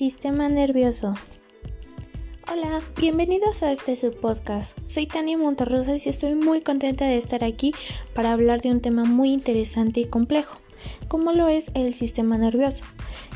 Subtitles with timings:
[0.00, 1.12] Sistema nervioso.
[2.50, 4.78] Hola, bienvenidos a este subpodcast.
[4.86, 7.74] Soy Tania Monterrosas y estoy muy contenta de estar aquí
[8.14, 10.56] para hablar de un tema muy interesante y complejo,
[11.08, 12.86] como lo es el sistema nervioso,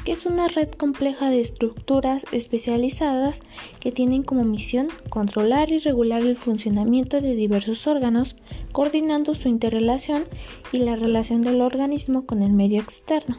[0.07, 3.43] que es una red compleja de estructuras especializadas
[3.79, 8.37] que tienen como misión controlar y regular el funcionamiento de diversos órganos,
[8.73, 10.25] coordinando su interrelación
[10.73, 13.37] y la relación del organismo con el medio externo.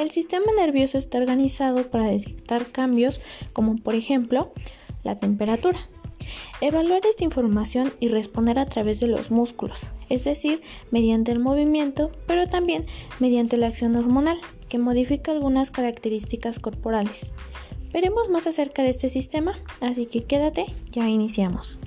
[0.00, 3.20] El sistema nervioso está organizado para detectar cambios
[3.52, 4.50] como por ejemplo
[5.04, 5.78] la temperatura.
[6.62, 12.12] Evaluar esta información y responder a través de los músculos, es decir, mediante el movimiento,
[12.26, 12.86] pero también
[13.18, 17.30] mediante la acción hormonal, que modifica algunas características corporales.
[17.92, 21.78] Veremos más acerca de este sistema, así que quédate, ya iniciamos.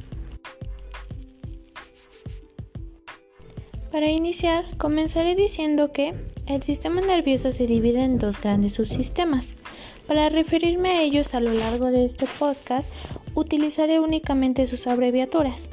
[3.94, 6.16] Para iniciar, comenzaré diciendo que
[6.48, 9.50] el sistema nervioso se divide en dos grandes subsistemas.
[10.08, 12.92] Para referirme a ellos a lo largo de este podcast,
[13.36, 15.70] utilizaré únicamente sus abreviaturas.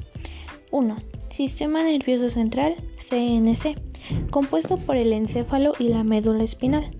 [0.70, 0.98] 1.
[1.30, 3.80] Sistema nervioso central, CNC,
[4.28, 6.90] compuesto por el encéfalo y la médula espinal.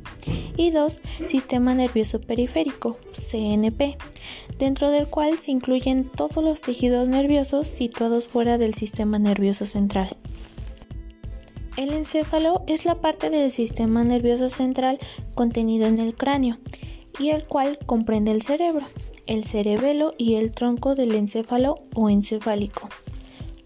[0.56, 1.02] Y 2.
[1.28, 3.98] Sistema nervioso periférico, CNP,
[4.58, 10.16] dentro del cual se incluyen todos los tejidos nerviosos situados fuera del sistema nervioso central.
[11.80, 14.98] El encéfalo es la parte del sistema nervioso central
[15.34, 16.58] contenida en el cráneo
[17.18, 18.84] y el cual comprende el cerebro,
[19.26, 22.90] el cerebelo y el tronco del encéfalo o encefálico.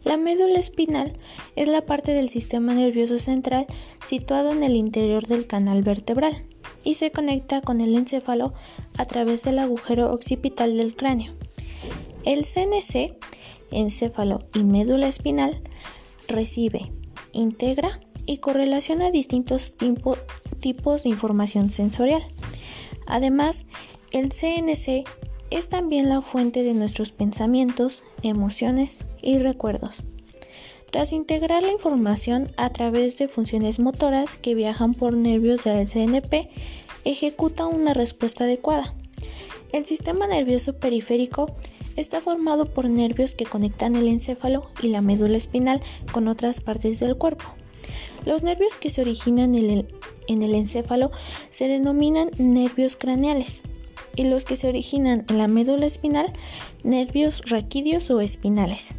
[0.05, 1.15] La médula espinal
[1.57, 3.67] es la parte del sistema nervioso central
[4.05, 6.45] situado en el interior del canal vertebral
[6.85, 8.55] y se conecta con el encéfalo
[8.97, 11.33] a través del agujero occipital del cráneo.
[12.25, 13.17] El CNC,
[13.73, 15.61] encéfalo y médula espinal,
[16.29, 16.93] recibe,
[17.33, 22.23] integra y correlaciona distintos tipos de información sensorial.
[23.07, 23.65] Además,
[24.13, 25.05] el CNC
[25.51, 30.05] es también la fuente de nuestros pensamientos, emociones y recuerdos.
[30.91, 36.51] Tras integrar la información a través de funciones motoras que viajan por nervios del CNP,
[37.05, 38.95] ejecuta una respuesta adecuada.
[39.73, 41.57] El sistema nervioso periférico
[41.97, 45.81] está formado por nervios que conectan el encéfalo y la médula espinal
[46.13, 47.45] con otras partes del cuerpo.
[48.25, 49.87] Los nervios que se originan en
[50.43, 51.11] el, encéfalo
[51.51, 53.63] se denominan nervios craneales
[54.17, 56.33] y los que se originan en la médula espinal,
[56.83, 58.95] nervios raquídeos o espinales.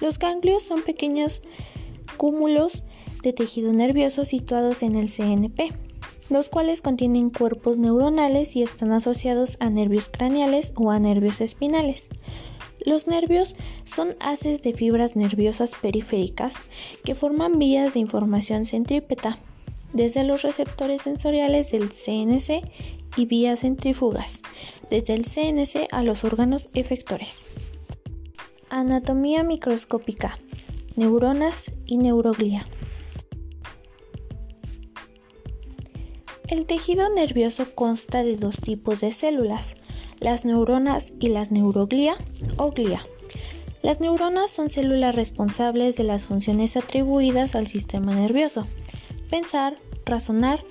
[0.00, 1.42] Los ganglios son pequeños
[2.16, 2.84] cúmulos
[3.22, 5.72] de tejido nervioso situados en el CNP,
[6.28, 12.08] los cuales contienen cuerpos neuronales y están asociados a nervios craneales o a nervios espinales.
[12.86, 16.54] Los nervios son haces de fibras nerviosas periféricas
[17.04, 19.40] que forman vías de información centrípeta
[19.92, 22.62] desde los receptores sensoriales del CNC
[23.16, 24.40] y vías centrífugas
[24.88, 27.42] desde el CNC a los órganos efectores.
[28.70, 30.38] Anatomía microscópica,
[30.94, 32.64] neuronas y neuroglía.
[36.46, 39.76] El tejido nervioso consta de dos tipos de células,
[40.20, 42.16] las neuronas y las neuroglía
[42.56, 43.00] o glía.
[43.82, 48.66] Las neuronas son células responsables de las funciones atribuidas al sistema nervioso,
[49.30, 50.64] pensar, razonar,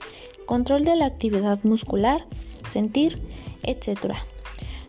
[0.45, 2.25] control de la actividad muscular,
[2.67, 3.21] sentir,
[3.63, 4.15] etc.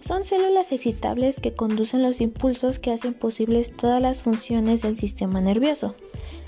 [0.00, 5.40] Son células excitables que conducen los impulsos que hacen posibles todas las funciones del sistema
[5.40, 5.94] nervioso.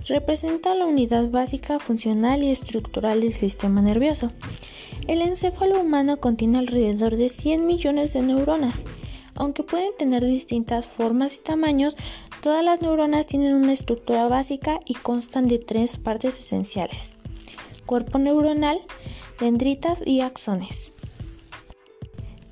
[0.07, 4.33] Representa la unidad básica funcional y estructural del sistema nervioso.
[5.09, 8.85] El encéfalo humano contiene alrededor de 100 millones de neuronas.
[9.35, 11.97] Aunque pueden tener distintas formas y tamaños,
[12.43, 17.15] todas las neuronas tienen una estructura básica y constan de tres partes esenciales.
[17.87, 18.83] Cuerpo neuronal,
[19.41, 20.93] dendritas y axones.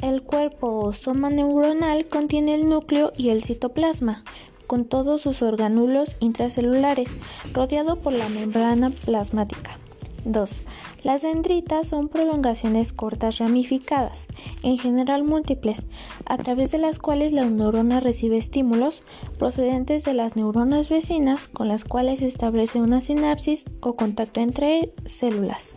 [0.00, 4.24] El cuerpo o soma neuronal contiene el núcleo y el citoplasma,
[4.66, 7.16] con todos sus organulos intracelulares,
[7.52, 9.78] rodeado por la membrana plasmática.
[10.24, 10.62] 2.
[11.06, 14.26] Las dendritas son prolongaciones cortas ramificadas,
[14.64, 15.84] en general múltiples,
[16.24, 19.04] a través de las cuales la neurona recibe estímulos
[19.38, 24.92] procedentes de las neuronas vecinas con las cuales se establece una sinapsis o contacto entre
[25.04, 25.76] células.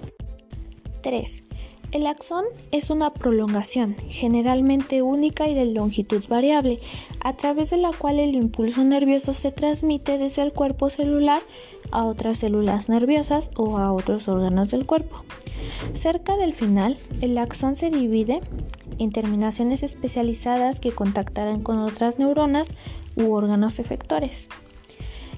[1.04, 1.44] 3.
[1.92, 6.80] El axón es una prolongación, generalmente única y de longitud variable,
[7.20, 11.42] a través de la cual el impulso nervioso se transmite desde el cuerpo celular
[11.92, 15.24] a otras células nerviosas o a otros órganos del cuerpo.
[15.94, 18.42] Cerca del final, el axón se divide
[19.00, 22.68] en terminaciones especializadas que contactarán con otras neuronas
[23.16, 24.50] u órganos efectores.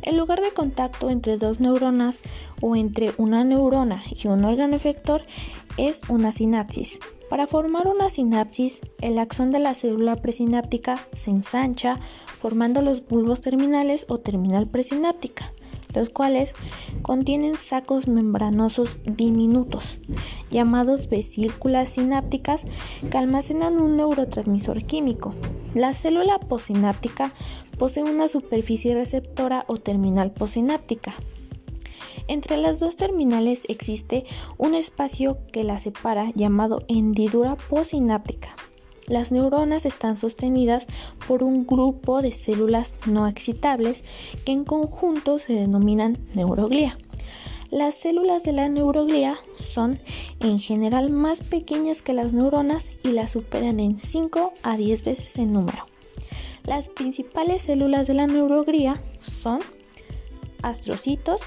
[0.01, 2.21] El lugar de contacto entre dos neuronas
[2.59, 5.23] o entre una neurona y un órgano efector
[5.77, 6.99] es una sinapsis.
[7.29, 11.97] Para formar una sinapsis, el axón de la célula presináptica se ensancha
[12.41, 15.53] formando los bulbos terminales o terminal presináptica,
[15.93, 16.55] los cuales
[17.01, 19.99] contienen sacos membranosos diminutos,
[20.49, 22.65] llamados vesículas sinápticas,
[23.09, 25.33] que almacenan un neurotransmisor químico.
[25.73, 27.33] La célula posináptica
[27.77, 31.15] posee una superficie receptora o terminal posináptica.
[32.27, 34.25] Entre las dos terminales existe
[34.57, 38.55] un espacio que la separa llamado hendidura posináptica.
[39.11, 40.87] Las neuronas están sostenidas
[41.27, 44.05] por un grupo de células no excitables
[44.45, 46.97] que en conjunto se denominan neuroglía.
[47.71, 49.99] Las células de la neuroglía son
[50.39, 55.37] en general más pequeñas que las neuronas y las superan en 5 a 10 veces
[55.39, 55.85] en número.
[56.63, 59.59] Las principales células de la neuroglía son
[60.61, 61.41] astrocitos,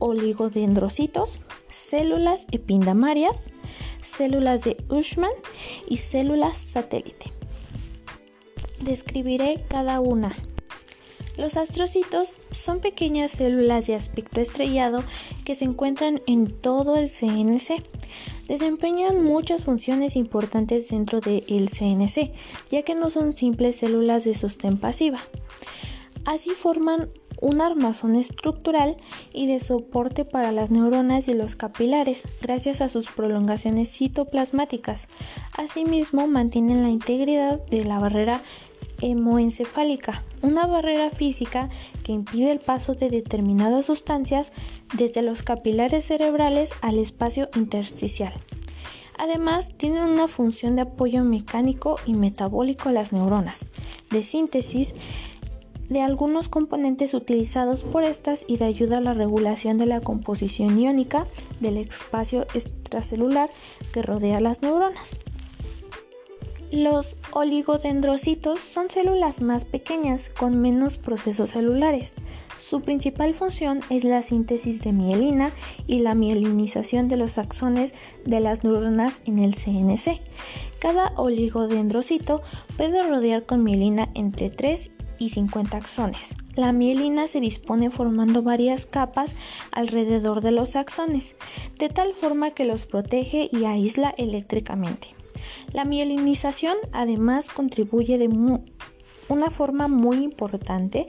[0.00, 3.50] oligodendrocitos, células epindamarias,
[4.06, 5.30] células de Ushman
[5.88, 7.32] y células satélite.
[8.80, 10.36] Describiré cada una.
[11.36, 15.04] Los astrocitos son pequeñas células de aspecto estrellado
[15.44, 17.82] que se encuentran en todo el CNC.
[18.48, 22.32] Desempeñan muchas funciones importantes dentro del CNC,
[22.70, 25.20] ya que no son simples células de sostén pasiva.
[26.24, 27.10] Así forman
[27.40, 28.96] un armazón estructural
[29.32, 35.08] y de soporte para las neuronas y los capilares, gracias a sus prolongaciones citoplasmáticas.
[35.56, 38.42] Asimismo, mantienen la integridad de la barrera
[39.00, 41.68] hemoencefálica, una barrera física
[42.02, 44.52] que impide el paso de determinadas sustancias
[44.94, 48.32] desde los capilares cerebrales al espacio intersticial.
[49.18, 53.72] Además, tienen una función de apoyo mecánico y metabólico a las neuronas,
[54.10, 54.94] de síntesis
[55.88, 60.78] de algunos componentes utilizados por estas y de ayuda a la regulación de la composición
[60.78, 61.26] iónica
[61.60, 63.50] del espacio extracelular
[63.92, 65.16] que rodea las neuronas.
[66.72, 72.16] Los oligodendrocitos son células más pequeñas con menos procesos celulares.
[72.58, 75.52] Su principal función es la síntesis de mielina
[75.86, 77.94] y la mielinización de los axones
[78.24, 80.20] de las neuronas en el CNC.
[80.80, 82.42] Cada oligodendrocito
[82.76, 86.34] puede rodear con mielina entre 3 y 50 axones.
[86.54, 89.34] La mielina se dispone formando varias capas
[89.72, 91.36] alrededor de los axones,
[91.78, 95.14] de tal forma que los protege y aísla eléctricamente.
[95.72, 98.28] La mielinización además contribuye de
[99.28, 101.06] una forma muy importante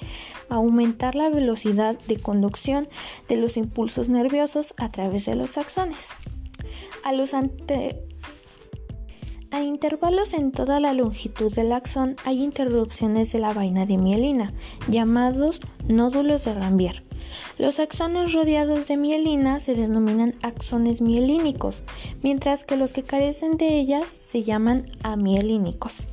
[0.49, 2.87] a aumentar la velocidad de conducción
[3.27, 6.09] de los impulsos nerviosos a través de los axones.
[7.03, 8.07] A los ante
[9.51, 14.53] a intervalos en toda la longitud del axón hay interrupciones de la vaina de mielina,
[14.87, 17.03] llamados nódulos de Rambier.
[17.57, 21.83] Los axones rodeados de mielina se denominan axones mielínicos,
[22.21, 26.07] mientras que los que carecen de ellas se llaman amielínicos.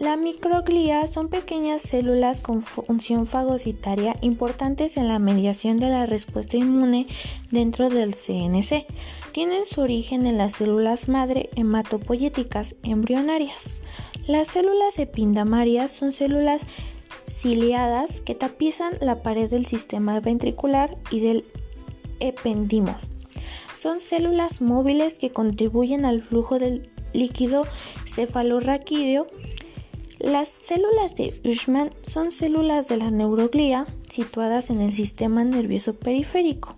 [0.00, 6.56] La microglía son pequeñas células con función fagocitaria importantes en la mediación de la respuesta
[6.56, 7.06] inmune
[7.50, 8.86] dentro del CNC.
[9.34, 13.74] Tienen su origen en las células madre hematopoyéticas embrionarias.
[14.28, 16.68] Las células epindamarias son células
[17.28, 21.44] ciliadas que tapizan la pared del sistema ventricular y del
[22.20, 22.96] ependimo.
[23.76, 27.66] Son células móviles que contribuyen al flujo del líquido
[28.06, 29.26] cefalorraquídeo
[30.20, 36.76] las células de Ushman son células de la neuroglía situadas en el sistema nervioso periférico,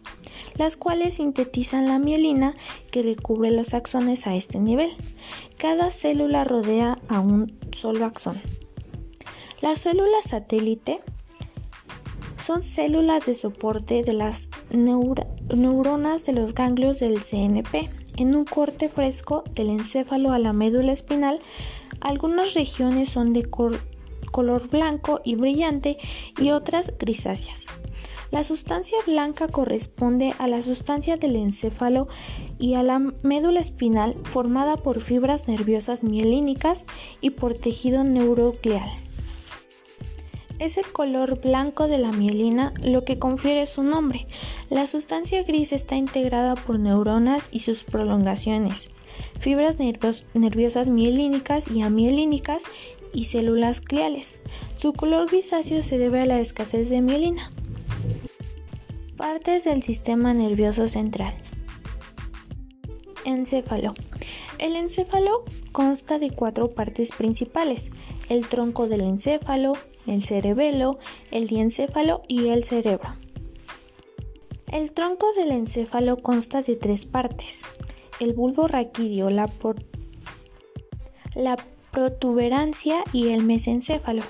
[0.59, 2.55] las cuales sintetizan la mielina
[2.91, 4.91] que recubre los axones a este nivel.
[5.59, 8.41] Cada célula rodea a un solo axón.
[9.61, 11.01] Las células satélite
[12.45, 18.89] son células de soporte de las neuronas de los ganglios del CNP en un corte
[18.89, 21.41] fresco del encéfalo a la médula espinal
[22.01, 25.97] algunas regiones son de color blanco y brillante
[26.39, 27.67] y otras grisáceas.
[28.37, 32.07] La sustancia blanca corresponde a la sustancia del encéfalo
[32.59, 36.85] y a la médula espinal formada por fibras nerviosas mielínicas
[37.23, 38.91] y por tejido neurocleal.
[40.59, 44.27] Es el color blanco de la mielina lo que confiere su nombre.
[44.69, 48.91] La sustancia gris está integrada por neuronas y sus prolongaciones
[49.41, 52.65] fibras nerviosas mielínicas y amielínicas
[53.15, 54.41] y células gliales.
[54.77, 57.51] Su color grisáceo se debe a la escasez de mielina.
[59.17, 61.33] Partes del sistema nervioso central.
[63.25, 63.95] Encéfalo.
[64.59, 65.43] El encéfalo
[65.73, 67.91] consta de cuatro partes principales,
[68.29, 69.73] el tronco del encéfalo,
[70.07, 70.99] el cerebelo,
[71.31, 73.09] el diencéfalo y el cerebro.
[74.71, 77.63] El tronco del encéfalo consta de tres partes,
[78.21, 79.51] el bulbo raquídeo, la,
[81.35, 81.57] la
[81.91, 84.25] protuberancia y el mesencéfalo.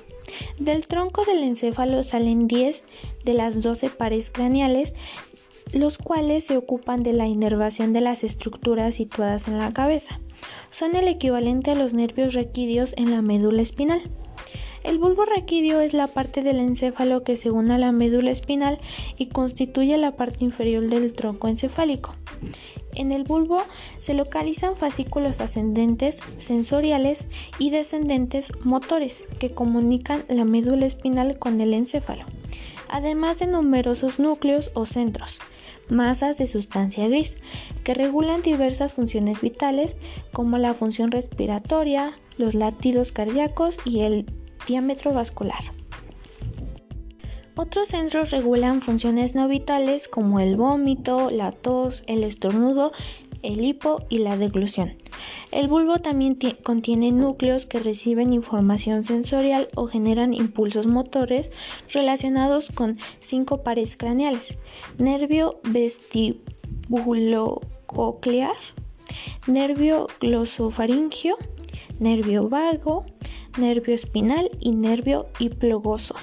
[0.59, 2.85] Del tronco del encéfalo salen 10
[3.27, 4.95] de las 12 pares craneales,
[5.73, 10.21] los cuales se ocupan de la inervación de las estructuras situadas en la cabeza.
[10.71, 14.01] Son el equivalente a los nervios raquídeos en la médula espinal.
[14.85, 18.79] El bulbo raquídeo es la parte del encéfalo que se une a la médula espinal
[19.19, 22.15] y constituye la parte inferior del tronco encefálico.
[22.95, 23.63] En el bulbo
[23.99, 27.27] se localizan fascículos ascendentes sensoriales
[27.59, 32.25] y descendentes motores que comunican la médula espinal con el encéfalo,
[32.89, 35.39] además de numerosos núcleos o centros,
[35.89, 37.39] masas de sustancia gris,
[37.85, 39.97] que regulan diversas funciones vitales
[40.33, 44.27] como la función respiratoria, los latidos cardíacos y el
[44.67, 45.63] diámetro vascular.
[47.59, 52.93] Otros centros regulan funciones no vitales como el vómito, la tos, el estornudo,
[53.47, 54.95] el hipo y la deglución.
[55.53, 61.53] El bulbo también contiene núcleos que reciben información sensorial o generan impulsos motores
[61.93, 64.57] relacionados con cinco pares craneales:
[64.99, 68.57] nervio vestibulococlear,
[69.47, 71.39] nervio glosofaringio,
[72.01, 73.07] nervio vago,
[73.57, 76.17] nervio espinal y nervio hipogloso.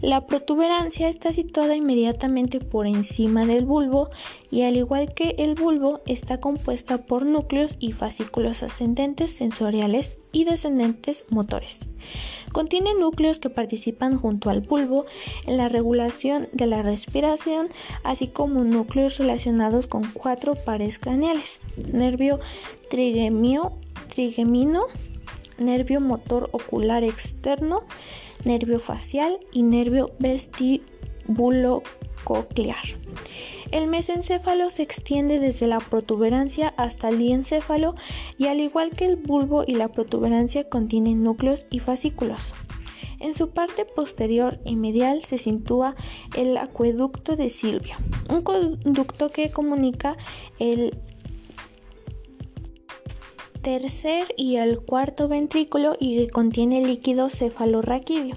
[0.00, 4.10] La protuberancia está situada inmediatamente por encima del bulbo
[4.48, 10.44] y al igual que el bulbo está compuesta por núcleos y fascículos ascendentes sensoriales y
[10.44, 11.80] descendentes motores.
[12.52, 15.06] Contiene núcleos que participan junto al bulbo
[15.46, 17.68] en la regulación de la respiración,
[18.04, 21.60] así como núcleos relacionados con cuatro pares craneales,
[21.92, 22.38] nervio
[22.88, 23.72] trigemio,
[24.14, 24.84] trigemino,
[25.58, 27.82] nervio motor ocular externo,
[28.48, 32.82] nervio facial y nervio vestibulococlear.
[33.70, 37.94] El mesencéfalo se extiende desde la protuberancia hasta el diencéfalo
[38.38, 42.54] y al igual que el bulbo y la protuberancia contienen núcleos y fascículos.
[43.20, 45.94] En su parte posterior y medial se sitúa
[46.34, 47.96] el acueducto de Silvio,
[48.30, 50.16] un conducto que comunica
[50.58, 50.96] el
[53.68, 58.34] tercer y el cuarto ventrículo y que contiene líquido cefalorraquídeo.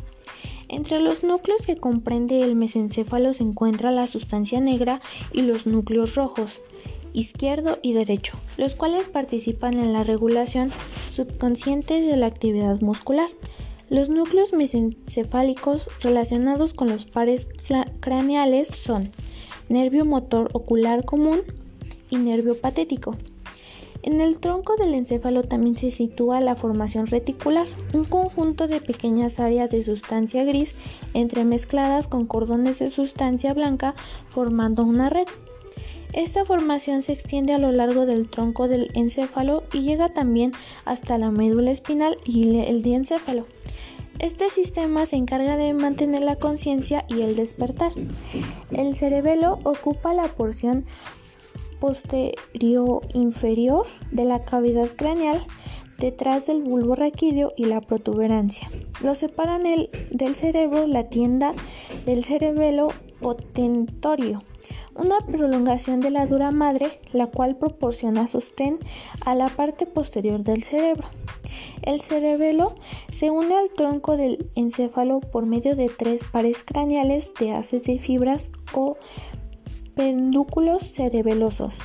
[0.67, 4.99] Entre los núcleos que comprende el mesencéfalo se encuentra la sustancia negra
[5.31, 6.59] y los núcleos rojos,
[7.13, 10.69] izquierdo y derecho, los cuales participan en la regulación
[11.07, 13.29] subconsciente de la actividad muscular.
[13.89, 17.47] Los núcleos mesencefálicos relacionados con los pares
[18.01, 19.09] craneales son
[19.69, 21.39] nervio motor ocular común
[22.09, 23.15] y nervio patético.
[24.03, 29.39] En el tronco del encéfalo también se sitúa la formación reticular, un conjunto de pequeñas
[29.39, 30.73] áreas de sustancia gris
[31.13, 33.93] entremezcladas con cordones de sustancia blanca
[34.29, 35.27] formando una red.
[36.13, 40.51] Esta formación se extiende a lo largo del tronco del encéfalo y llega también
[40.83, 43.45] hasta la médula espinal y el diencéfalo.
[44.19, 47.91] Este sistema se encarga de mantener la conciencia y el despertar.
[48.71, 50.85] El cerebelo ocupa la porción
[51.81, 55.45] posterior inferior de la cavidad craneal
[55.97, 58.69] detrás del bulbo raquídeo y la protuberancia.
[59.01, 61.53] Lo separan el, del cerebro la tienda
[62.05, 64.43] del cerebelo potentorio,
[64.95, 68.77] una prolongación de la dura madre, la cual proporciona sostén
[69.25, 71.07] a la parte posterior del cerebro.
[71.81, 72.75] El cerebelo
[73.11, 77.97] se une al tronco del encéfalo por medio de tres pares craneales de haces de
[77.97, 78.97] fibras o
[79.95, 81.79] Pedúnculos cerebelosos.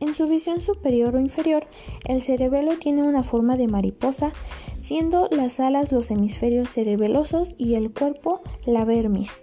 [0.00, 1.66] En su visión superior o inferior,
[2.06, 4.32] el cerebelo tiene una forma de mariposa,
[4.80, 9.42] siendo las alas los hemisferios cerebelosos y el cuerpo la vermis.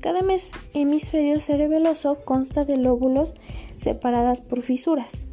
[0.00, 0.20] Cada
[0.74, 3.34] hemisferio cerebeloso consta de lóbulos
[3.76, 5.28] separadas por fisuras.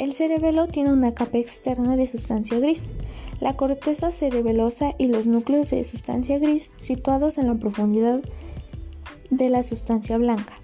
[0.00, 2.92] El cerebelo tiene una capa externa de sustancia gris,
[3.40, 8.22] la corteza cerebelosa y los núcleos de sustancia gris situados en la profundidad
[9.30, 10.54] de la sustancia blanca.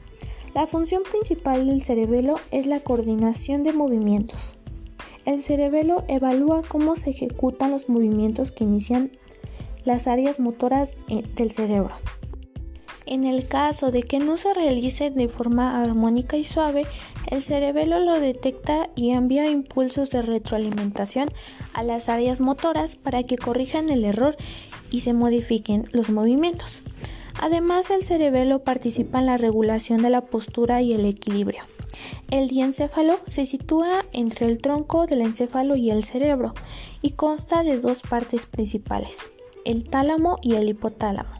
[0.54, 4.56] La función principal del cerebelo es la coordinación de movimientos.
[5.24, 9.10] El cerebelo evalúa cómo se ejecutan los movimientos que inician
[9.84, 11.96] las áreas motoras eh, del cerebro.
[13.04, 16.86] En el caso de que no se realice de forma armónica y suave,
[17.26, 21.28] el cerebelo lo detecta y envía impulsos de retroalimentación
[21.72, 24.36] a las áreas motoras para que corrijan el error
[24.92, 26.82] y se modifiquen los movimientos.
[27.40, 31.62] Además, el cerebelo participa en la regulación de la postura y el equilibrio.
[32.30, 36.54] El diencéfalo se sitúa entre el tronco del encéfalo y el cerebro
[37.02, 39.18] y consta de dos partes principales,
[39.64, 41.30] el tálamo y el hipotálamo.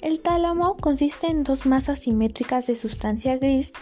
[0.00, 3.72] El tálamo consiste en dos masas simétricas de sustancia gris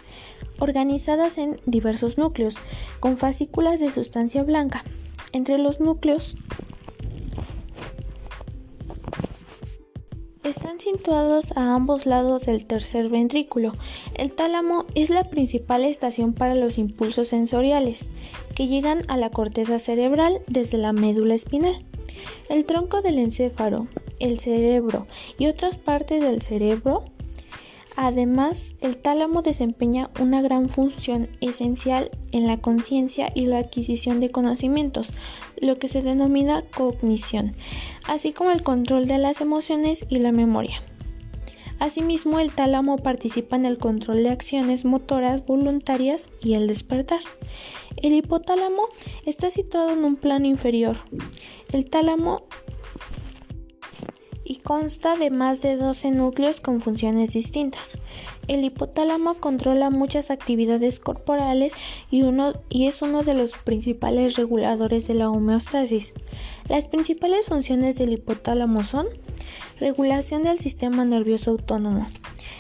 [0.58, 2.56] organizadas en diversos núcleos,
[3.00, 4.84] con fascículas de sustancia blanca.
[5.32, 6.36] Entre los núcleos
[10.42, 13.74] Están situados a ambos lados del tercer ventrículo.
[14.14, 18.08] El tálamo es la principal estación para los impulsos sensoriales,
[18.54, 21.84] que llegan a la corteza cerebral desde la médula espinal.
[22.48, 23.86] El tronco del encéfalo,
[24.18, 25.06] el cerebro
[25.38, 27.04] y otras partes del cerebro
[28.02, 34.30] Además, el tálamo desempeña una gran función esencial en la conciencia y la adquisición de
[34.30, 35.12] conocimientos,
[35.60, 37.52] lo que se denomina cognición,
[38.06, 40.82] así como el control de las emociones y la memoria.
[41.80, 47.20] Asimismo, el tálamo participa en el control de acciones motoras voluntarias y el despertar.
[47.96, 48.82] El hipotálamo
[49.24, 50.98] está situado en un plano inferior.
[51.72, 52.42] El tálamo
[54.44, 57.96] y consta de más de 12 núcleos con funciones distintas.
[58.50, 61.72] El hipotálamo controla muchas actividades corporales
[62.10, 66.14] y, uno, y es uno de los principales reguladores de la homeostasis.
[66.68, 69.06] Las principales funciones del hipotálamo son
[69.78, 72.08] regulación del sistema nervioso autónomo.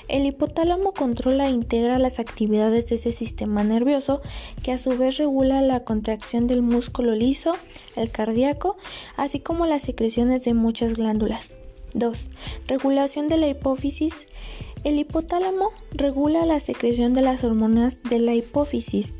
[0.06, 4.22] El hipotálamo controla e integra las actividades de ese sistema nervioso
[4.62, 7.56] que a su vez regula la contracción del músculo liso,
[7.96, 8.76] el cardíaco,
[9.16, 11.56] así como las secreciones de muchas glándulas.
[11.94, 12.28] 2.
[12.68, 14.14] Regulación de la hipófisis.
[14.82, 19.12] El hipotálamo regula la secreción de las hormonas de la hipófisis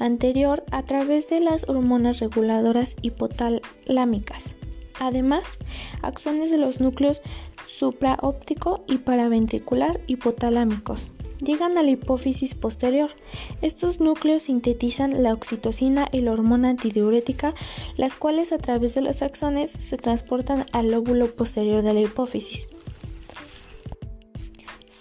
[0.00, 4.56] anterior a través de las hormonas reguladoras hipotalámicas.
[4.98, 5.58] Además,
[6.02, 7.22] acciones de los núcleos
[7.66, 11.12] supraóptico y paraventricular hipotalámicos
[11.44, 13.10] llegan a la hipófisis posterior.
[13.62, 17.54] Estos núcleos sintetizan la oxitocina y la hormona antidiurética,
[17.96, 22.68] las cuales a través de los axones se transportan al lóbulo posterior de la hipófisis.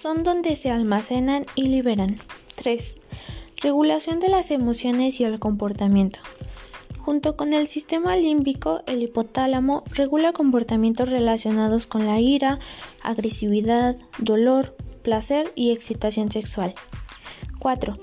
[0.03, 2.17] Son donde se almacenan y liberan.
[2.55, 2.95] 3.
[3.61, 6.19] Regulación de las emociones y el comportamiento.
[6.99, 12.59] Junto con el sistema límbico, el hipotálamo regula comportamientos relacionados con la ira,
[13.01, 16.73] agresividad, dolor, placer y excitación sexual.
[17.63, 17.97] 4.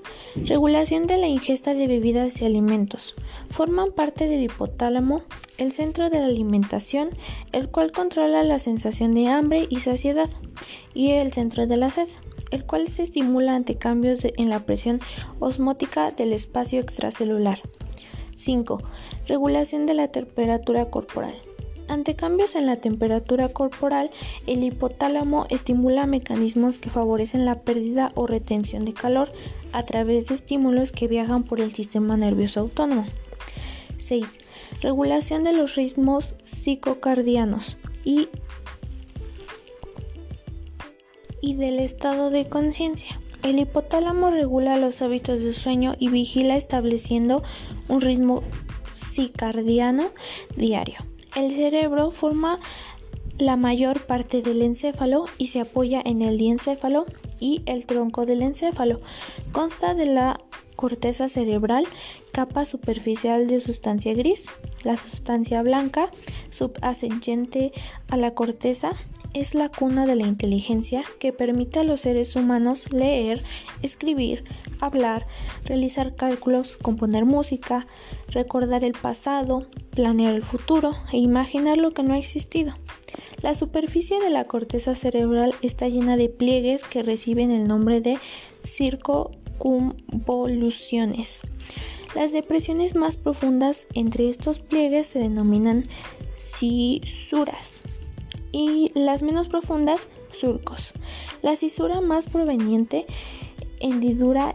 [0.47, 3.15] Regulación de la ingesta de bebidas y alimentos.
[3.51, 5.21] Forman parte del hipotálamo,
[5.59, 7.11] el centro de la alimentación,
[7.53, 10.31] el cual controla la sensación de hambre y saciedad,
[10.95, 12.09] y el centro de la sed,
[12.53, 14.99] el cual se estimula ante cambios en la presión
[15.41, 17.61] osmótica del espacio extracelular.
[18.37, 18.81] 5.
[19.29, 21.35] Regulación de la temperatura corporal.
[21.91, 24.13] Ante cambios en la temperatura corporal,
[24.47, 29.33] el hipotálamo estimula mecanismos que favorecen la pérdida o retención de calor
[29.73, 33.07] a través de estímulos que viajan por el sistema nervioso autónomo.
[33.99, 34.25] 6.
[34.83, 38.29] Regulación de los ritmos psicocardianos y,
[41.41, 43.21] y del estado de conciencia.
[43.43, 47.43] El hipotálamo regula los hábitos de sueño y vigila estableciendo
[47.89, 48.45] un ritmo
[48.95, 50.13] circadiano
[50.55, 51.10] diario.
[51.37, 52.59] El cerebro forma
[53.39, 57.07] la mayor parte del encéfalo y se apoya en el diencéfalo
[57.39, 59.01] y el tronco del encéfalo.
[59.53, 60.41] Consta de la
[60.77, 61.87] corteza cerebral,
[62.33, 64.47] capa superficial de sustancia gris,
[64.83, 66.11] la sustancia blanca
[66.51, 67.73] subyacente
[68.09, 68.93] a la corteza
[69.35, 73.43] es la cuna de la inteligencia que permite a los seres humanos leer,
[73.83, 74.45] escribir,
[74.81, 75.27] hablar,
[75.65, 77.87] realizar cálculos, componer música,
[78.29, 82.75] recordar el pasado, planear el futuro e imaginar lo que no ha existido.
[83.43, 88.19] La superficie de la corteza cerebral está llena de pliegues que reciben el nombre de
[88.65, 91.41] circunvoluciones.
[92.15, 95.85] Las depresiones más profundas entre estos pliegues se denominan
[96.37, 97.81] cisuras
[98.53, 100.93] y las menos profundas surcos.
[101.43, 103.07] La cisura más proveniente,
[103.81, 104.55] hendidura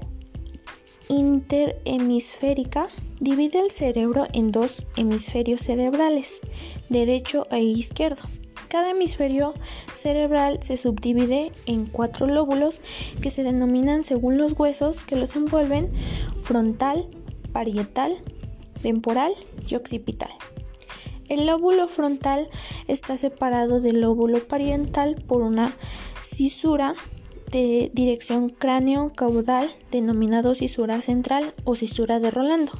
[1.07, 2.87] interhemisférica,
[3.19, 6.39] divide el cerebro en dos hemisferios cerebrales,
[6.89, 8.23] derecho e izquierdo.
[8.67, 9.53] Cada hemisferio
[9.93, 12.81] cerebral se subdivide en cuatro lóbulos
[13.21, 15.91] que se denominan según los huesos que los envuelven
[16.43, 17.07] frontal,
[17.53, 18.17] parietal,
[18.81, 19.33] temporal
[19.69, 20.31] y occipital.
[21.29, 22.47] El lóbulo frontal
[22.87, 25.75] está separado del lóbulo parietal por una
[26.23, 26.93] cisura
[27.51, 32.73] de dirección cráneo-caudal denominado cisura central o cisura de Rolando.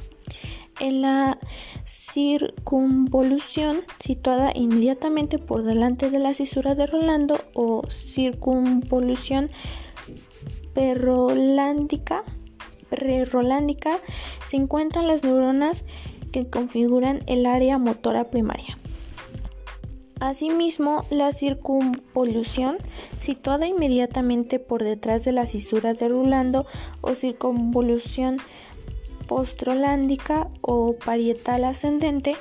[0.78, 1.38] En la
[1.86, 9.50] circunvolución situada inmediatamente por delante de la cisura de Rolando o circunvolución
[10.74, 12.24] perrolándica,
[12.90, 13.98] perrolándica
[14.48, 15.84] se encuentran las neuronas
[16.36, 18.76] que configuran el área motora primaria.
[20.20, 22.76] Asimismo, la circunvolución,
[23.18, 26.66] situada inmediatamente por detrás de la cisura de Rulando
[27.00, 28.36] o circunvolución
[29.26, 32.36] postrolándica o parietal ascendente,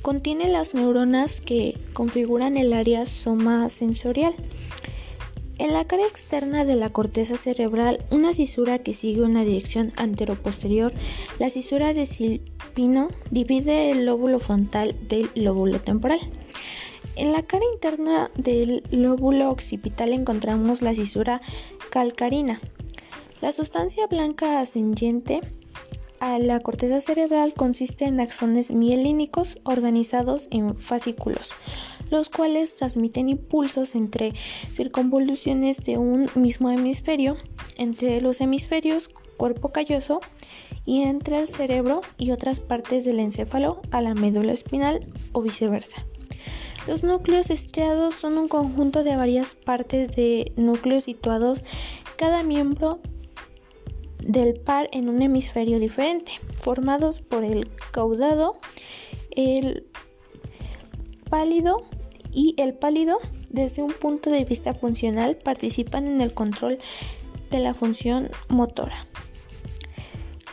[0.00, 4.32] contiene las neuronas que configuran el área soma sensorial.
[5.60, 10.94] En la cara externa de la corteza cerebral, una cisura que sigue una dirección antero-posterior,
[11.38, 16.18] la cisura de Silpino divide el lóbulo frontal del lóbulo temporal.
[17.14, 21.42] En la cara interna del lóbulo occipital encontramos la cisura
[21.90, 22.58] calcarina.
[23.42, 25.42] La sustancia blanca ascendente
[26.20, 31.50] a la corteza cerebral consiste en axones mielínicos organizados en fascículos,
[32.10, 34.34] los cuales transmiten impulsos entre
[34.72, 37.36] circunvoluciones de un mismo hemisferio,
[37.76, 40.20] entre los hemisferios cuerpo calloso
[40.84, 46.04] y entre el cerebro y otras partes del encéfalo a la médula espinal o viceversa.
[46.86, 51.62] Los núcleos estriados son un conjunto de varias partes de núcleos situados
[52.16, 53.00] cada miembro
[54.22, 58.58] del par en un hemisferio diferente, formados por el caudado,
[59.30, 59.86] el
[61.30, 61.86] pálido
[62.32, 63.18] y el pálido
[63.50, 66.78] desde un punto de vista funcional participan en el control
[67.50, 69.06] de la función motora.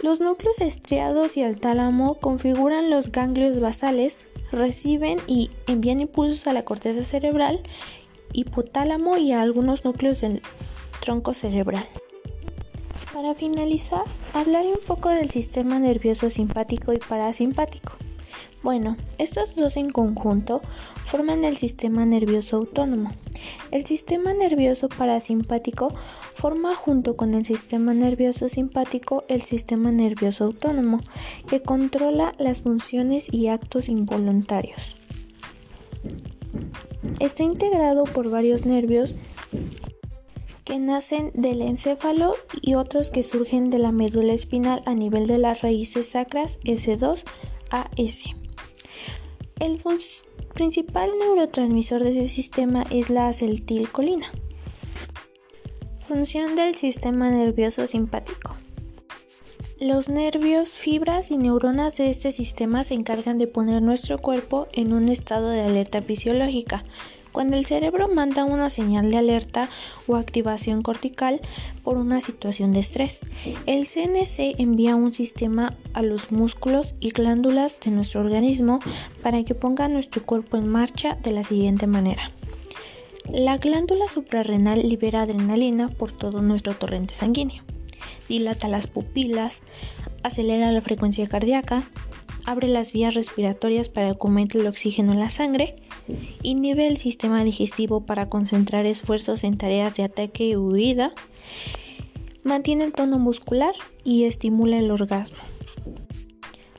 [0.01, 6.53] Los núcleos estriados y el tálamo configuran los ganglios basales reciben y envían impulsos a
[6.53, 7.61] la corteza cerebral,
[8.33, 10.41] hipotálamo y a algunos núcleos del
[11.01, 11.85] tronco cerebral.
[13.13, 17.93] Para finalizar, hablaré un poco del sistema nervioso simpático y parasimpático.
[18.63, 20.61] Bueno, estos dos en conjunto
[21.05, 23.11] forman el sistema nervioso autónomo.
[23.71, 25.93] El sistema nervioso parasimpático
[26.33, 31.01] forma junto con el sistema nervioso simpático el sistema nervioso autónomo,
[31.47, 34.97] que controla las funciones y actos involuntarios.
[37.19, 39.15] Está integrado por varios nervios
[40.65, 45.37] que nacen del encéfalo y otros que surgen de la médula espinal a nivel de
[45.37, 47.23] las raíces sacras S2
[47.71, 48.23] a S.
[49.59, 49.81] El
[50.53, 54.31] principal neurotransmisor de ese sistema es la acetilcolina.
[56.07, 58.55] Función del sistema nervioso simpático.
[59.79, 64.93] Los nervios, fibras y neuronas de este sistema se encargan de poner nuestro cuerpo en
[64.93, 66.83] un estado de alerta fisiológica,
[67.37, 69.69] cuando el cerebro manda una señal de alerta
[70.07, 71.39] o activación cortical
[71.83, 73.19] por una situación de estrés,
[73.67, 78.79] el CNC envía un sistema a los músculos y glándulas de nuestro organismo
[79.21, 82.31] para que ponga nuestro cuerpo en marcha de la siguiente manera.
[83.31, 87.61] La glándula suprarrenal libera adrenalina por todo nuestro torrente sanguíneo,
[88.27, 89.61] dilata las pupilas,
[90.23, 91.83] acelera la frecuencia cardíaca,
[92.47, 95.75] abre las vías respiratorias para que aumente el oxígeno en la sangre,
[96.41, 101.13] inhibe el sistema digestivo para concentrar esfuerzos en tareas de ataque y huida,
[102.43, 105.37] mantiene el tono muscular y estimula el orgasmo.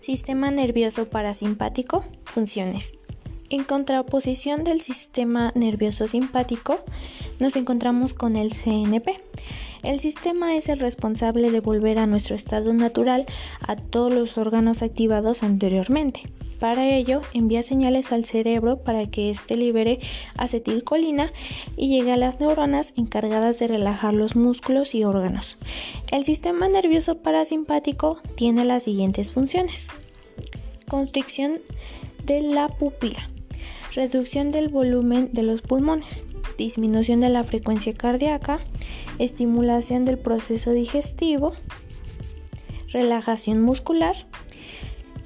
[0.00, 2.94] Sistema nervioso parasimpático, funciones.
[3.50, 6.80] En contraposición del sistema nervioso simpático,
[7.40, 9.20] nos encontramos con el CNP,
[9.82, 13.26] el sistema es el responsable de volver a nuestro estado natural
[13.66, 16.22] a todos los órganos activados anteriormente.
[16.58, 20.00] Para ello, envía señales al cerebro para que éste libere
[20.36, 21.30] acetilcolina
[21.76, 25.56] y llegue a las neuronas encargadas de relajar los músculos y órganos.
[26.10, 29.88] El sistema nervioso parasimpático tiene las siguientes funciones.
[30.88, 31.60] Constricción
[32.24, 33.30] de la pupila.
[33.94, 36.24] Reducción del volumen de los pulmones.
[36.56, 38.58] Disminución de la frecuencia cardíaca
[39.18, 41.52] estimulación del proceso digestivo,
[42.92, 44.16] relajación muscular,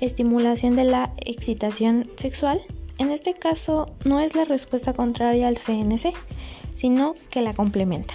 [0.00, 2.60] estimulación de la excitación sexual.
[2.98, 6.12] En este caso no es la respuesta contraria al CNC,
[6.74, 8.14] sino que la complementa.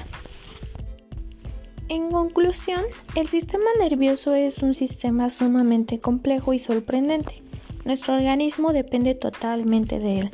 [1.89, 2.81] En conclusión,
[3.15, 7.41] el sistema nervioso es un sistema sumamente complejo y sorprendente.
[7.85, 10.31] Nuestro organismo depende totalmente de él,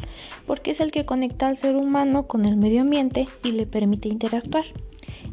[0.47, 4.09] porque es el que conecta al ser humano con el medio ambiente y le permite
[4.09, 4.65] interactuar.